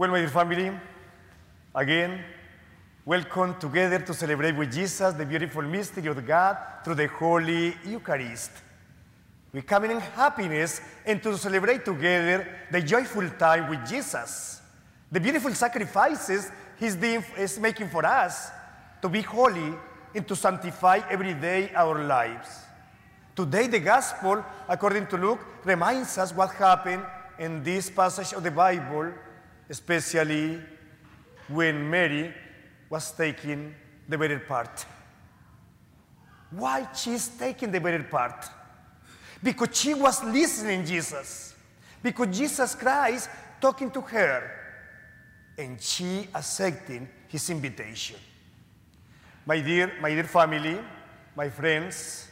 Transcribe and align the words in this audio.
Well, 0.00 0.12
my 0.12 0.20
dear 0.20 0.30
family, 0.30 0.72
again, 1.74 2.24
welcome 3.04 3.60
together 3.60 3.98
to 3.98 4.14
celebrate 4.14 4.56
with 4.56 4.72
Jesus 4.72 5.12
the 5.12 5.26
beautiful 5.26 5.60
mystery 5.60 6.06
of 6.06 6.26
God 6.26 6.56
through 6.82 6.94
the 6.94 7.06
Holy 7.06 7.76
Eucharist. 7.84 8.50
We 9.52 9.60
come 9.60 9.84
in 9.84 10.00
happiness 10.00 10.80
and 11.04 11.22
to 11.22 11.36
celebrate 11.36 11.84
together 11.84 12.48
the 12.70 12.80
joyful 12.80 13.28
time 13.38 13.68
with 13.68 13.86
Jesus, 13.86 14.62
the 15.12 15.20
beautiful 15.20 15.52
sacrifices 15.52 16.50
He's 16.78 16.96
is 17.36 17.58
making 17.58 17.90
for 17.90 18.06
us 18.06 18.50
to 19.02 19.08
be 19.10 19.20
holy 19.20 19.74
and 20.14 20.26
to 20.26 20.34
sanctify 20.34 21.00
every 21.10 21.34
day 21.34 21.72
our 21.74 22.02
lives. 22.02 22.48
Today, 23.36 23.66
the 23.66 23.80
Gospel, 23.80 24.42
according 24.66 25.08
to 25.08 25.18
Luke, 25.18 25.40
reminds 25.62 26.16
us 26.16 26.32
what 26.32 26.52
happened 26.52 27.04
in 27.38 27.62
this 27.62 27.90
passage 27.90 28.32
of 28.32 28.42
the 28.42 28.50
Bible, 28.50 29.12
especially 29.70 30.60
when 31.48 31.88
Mary 31.88 32.34
was 32.90 33.12
taking 33.12 33.72
the 34.08 34.18
better 34.18 34.40
part. 34.40 34.84
Why 36.50 36.88
she's 36.92 37.28
taking 37.28 37.70
the 37.70 37.80
better 37.80 38.02
part? 38.02 38.46
Because 39.40 39.78
she 39.78 39.94
was 39.94 40.22
listening 40.24 40.84
Jesus. 40.84 41.54
Because 42.02 42.36
Jesus 42.36 42.74
Christ 42.74 43.30
talking 43.60 43.90
to 43.92 44.00
her 44.00 44.50
and 45.56 45.80
she 45.80 46.26
accepting 46.34 47.08
his 47.28 47.48
invitation. 47.48 48.16
My 49.46 49.60
dear, 49.60 49.92
my 50.00 50.10
dear 50.10 50.24
family, 50.24 50.78
my 51.36 51.48
friends, 51.48 52.28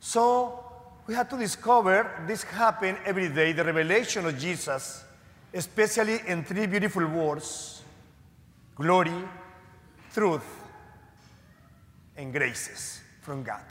so 0.00 0.64
we 1.06 1.14
have 1.14 1.28
to 1.28 1.36
discover 1.38 2.24
this 2.26 2.42
happen 2.42 2.96
every 3.04 3.28
day, 3.28 3.52
the 3.52 3.64
revelation 3.64 4.26
of 4.26 4.38
Jesus, 4.38 5.04
especially 5.52 6.20
in 6.26 6.44
three 6.44 6.66
beautiful 6.66 7.06
words 7.06 7.82
glory, 8.74 9.28
truth, 10.12 10.44
and 12.16 12.32
graces 12.32 13.00
from 13.20 13.42
God. 13.42 13.64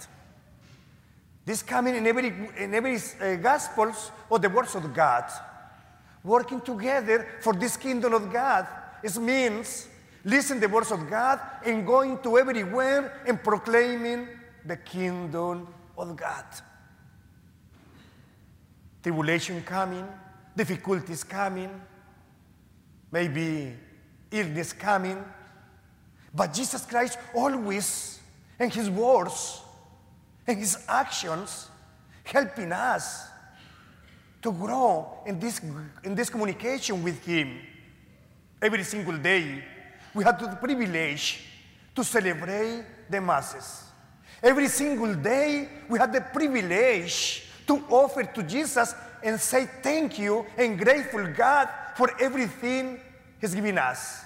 This 1.45 1.63
coming 1.63 1.95
in 1.95 2.05
every, 2.05 2.27
in 2.57 2.73
every 2.75 2.97
uh, 2.97 3.35
Gospels 3.38 4.11
or 4.30 4.38
the 4.38 4.50
words 4.50 4.75
of 4.75 4.94
God, 4.94 5.25
working 6.23 6.61
together 6.61 7.27
for 7.41 7.53
this 7.53 7.75
kingdom 7.75 8.13
of 8.13 8.31
God. 8.31 8.67
It 9.02 9.17
means 9.17 9.88
listen 10.23 10.59
the 10.59 10.69
words 10.69 10.91
of 10.91 11.09
God 11.09 11.39
and 11.66 11.88
going 11.88 12.19
to 12.19 12.38
everywhere 12.38 13.23
and 13.25 13.41
proclaiming 13.44 14.27
the 14.66 14.77
kingdom 14.77 15.67
of 15.97 16.16
God. 16.16 16.45
Tribulation 19.02 19.63
coming, 19.63 20.07
difficulties 20.59 21.23
coming, 21.23 21.69
maybe 23.09 23.73
illness 24.29 24.73
coming, 24.73 25.23
but 26.35 26.53
Jesus 26.53 26.85
Christ 26.85 27.17
always, 27.33 28.19
in 28.59 28.69
His 28.69 28.89
words, 28.89 29.61
and 30.45 30.57
His 30.57 30.83
actions, 30.89 31.69
helping 32.25 32.73
us 32.73 33.29
to 34.41 34.51
grow 34.51 35.23
in 35.25 35.39
this, 35.39 35.61
in 36.03 36.13
this 36.13 36.29
communication 36.29 37.01
with 37.03 37.23
Him. 37.25 37.57
Every 38.61 38.83
single 38.83 39.17
day, 39.17 39.63
we 40.13 40.25
have 40.25 40.41
the 40.41 40.57
privilege 40.57 41.39
to 41.95 42.03
celebrate 42.03 42.83
the 43.09 43.21
masses. 43.21 43.83
Every 44.44 44.67
single 44.67 45.16
day, 45.16 45.69
we 45.88 45.99
have 45.99 46.11
the 46.11 46.19
privilege 46.19 47.48
to 47.70 47.84
offer 47.89 48.23
to 48.23 48.42
Jesus 48.42 48.95
and 49.22 49.39
say 49.39 49.70
thank 49.84 50.17
you 50.17 50.44
and 50.58 50.78
grateful 50.80 51.28
God 51.28 51.70
for 51.95 52.09
everything 52.20 53.00
He's 53.39 53.53
given 53.53 53.78
us. 53.78 54.23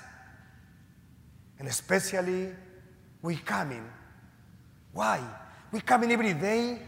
And 1.59 1.67
especially, 1.67 2.55
we 3.21 3.35
coming. 3.35 3.83
Why? 4.93 5.19
We 5.73 5.81
coming 5.81 6.11
every 6.13 6.33
day 6.33 6.79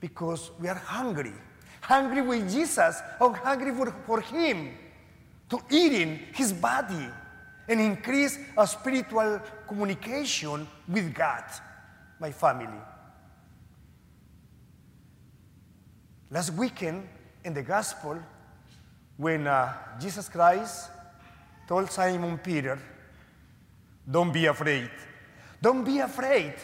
because 0.00 0.50
we 0.60 0.66
are 0.66 0.74
hungry. 0.74 1.32
Hungry 1.80 2.22
with 2.22 2.50
Jesus, 2.52 3.00
or 3.20 3.36
hungry 3.36 3.72
for, 3.72 3.94
for 4.04 4.20
Him, 4.20 4.76
to 5.48 5.60
eat 5.70 5.92
in 5.92 6.18
His 6.34 6.52
body 6.52 7.06
and 7.68 7.80
increase 7.80 8.36
our 8.58 8.66
spiritual 8.66 9.40
communication 9.68 10.66
with 10.88 11.14
God, 11.14 11.44
my 12.18 12.32
family. 12.32 12.80
Last 16.30 16.54
weekend 16.54 17.08
in 17.44 17.54
the 17.54 17.62
Gospel, 17.62 18.18
when 19.16 19.46
uh, 19.46 19.72
Jesus 20.00 20.28
Christ 20.28 20.90
told 21.68 21.90
Simon 21.90 22.38
Peter, 22.38 22.78
Don't 24.10 24.32
be 24.32 24.46
afraid. 24.46 24.90
Don't 25.62 25.84
be 25.84 26.00
afraid. 26.00 26.54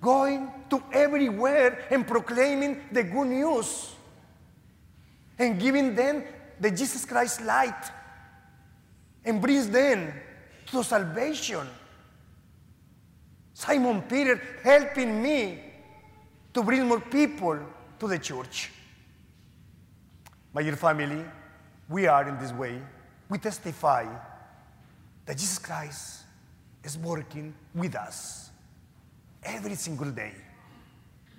Going 0.00 0.50
to 0.70 0.82
everywhere 0.92 1.86
and 1.90 2.04
proclaiming 2.04 2.82
the 2.90 3.04
good 3.04 3.28
news 3.28 3.94
and 5.38 5.60
giving 5.60 5.94
them 5.94 6.24
the 6.58 6.70
Jesus 6.70 7.04
Christ 7.04 7.42
light 7.42 7.90
and 9.24 9.40
brings 9.40 9.70
them 9.70 10.12
to 10.66 10.82
salvation. 10.82 11.66
Simon 13.54 14.02
Peter 14.02 14.40
helping 14.64 15.22
me 15.22 15.60
to 16.52 16.62
bring 16.64 16.88
more 16.88 17.00
people 17.00 17.60
to 18.02 18.08
the 18.08 18.18
church. 18.18 18.72
My 20.52 20.60
dear 20.64 20.74
family, 20.74 21.24
we 21.88 22.08
are 22.08 22.28
in 22.28 22.36
this 22.36 22.52
way. 22.52 22.82
We 23.28 23.38
testify 23.38 24.06
that 25.24 25.38
Jesus 25.38 25.60
Christ 25.60 26.24
is 26.82 26.98
working 26.98 27.54
with 27.72 27.94
us 27.94 28.50
every 29.44 29.76
single 29.76 30.10
day, 30.10 30.32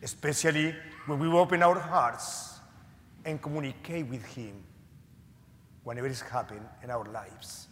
especially 0.01 0.73
when 1.05 1.19
we 1.19 1.27
open 1.27 1.61
our 1.63 1.77
hearts 1.77 2.59
and 3.25 3.41
communicate 3.41 4.07
with 4.07 4.25
Him 4.25 4.63
whenever 5.83 6.07
it's 6.07 6.21
happening 6.21 6.63
in 6.81 6.89
our 6.89 7.03
lives 7.11 7.67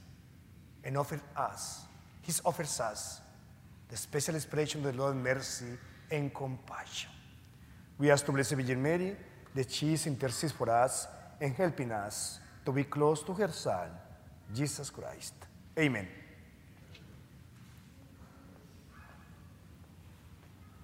and 0.84 0.97
offer 0.97 1.22
us, 1.38 1.85
He 2.23 2.34
offers 2.44 2.81
us 2.81 3.22
the 3.88 3.96
special 3.96 4.35
expression 4.35 4.85
of 4.85 4.91
the 4.91 5.02
Lord's 5.02 5.18
mercy 5.18 5.78
and 6.12 6.34
compassion. 6.34 7.09
We 8.01 8.09
ask 8.09 8.25
to 8.25 8.31
Blessed 8.31 8.53
Virgin 8.53 8.81
Mary 8.81 9.16
that 9.53 9.72
she 9.72 9.95
intercedes 10.07 10.51
for 10.53 10.67
us 10.72 11.06
and 11.39 11.53
helping 11.53 11.91
us 11.91 12.39
to 12.66 12.72
be 12.72 12.84
close 12.84 13.22
to 13.22 13.34
her 13.34 13.50
Son, 13.50 13.91
Jesus 14.51 14.89
Christ. 14.89 15.35
Amen. 15.78 16.07